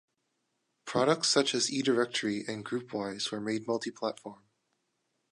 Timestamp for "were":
3.31-3.39